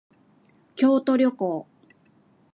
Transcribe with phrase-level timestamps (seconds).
[0.73, 1.67] 京都旅行